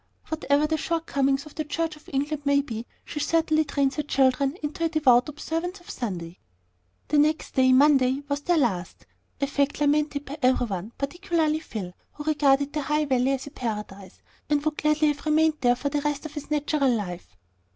Whatever 0.29 0.65
the 0.65 0.77
shortcomings 0.77 1.45
of 1.45 1.53
the 1.53 1.63
Church 1.63 1.95
of 1.95 2.09
England 2.11 2.43
may 2.43 2.61
be, 2.61 2.87
she 3.05 3.19
certainly 3.19 3.63
trains 3.63 3.97
her 3.97 4.01
children 4.01 4.57
into 4.63 4.83
a 4.83 4.89
devout 4.89 5.29
observance 5.29 5.79
of 5.79 5.91
Sunday. 5.91 6.39
The 7.09 7.19
next 7.19 7.53
day, 7.53 7.71
Monday, 7.71 8.23
was 8.27 8.39
to 8.39 8.45
be 8.45 8.47
their 8.47 8.57
last, 8.57 9.05
a 9.41 9.45
fact 9.45 9.79
lamented 9.79 10.25
by 10.25 10.39
every 10.41 10.65
one, 10.65 10.91
particularly 10.97 11.59
Phil, 11.59 11.93
who 12.13 12.23
regarded 12.23 12.73
the 12.73 12.81
High 12.81 13.05
Valley 13.05 13.33
as 13.33 13.45
a 13.45 13.51
paradise, 13.51 14.23
and 14.49 14.65
would 14.65 14.77
gladly 14.79 15.09
have 15.09 15.23
remained 15.23 15.57
there 15.61 15.75
for 15.75 15.89
the 15.89 16.01
rest 16.01 16.25
of 16.25 16.33
his 16.33 16.49
natural 16.49 16.89
life. 16.89 17.37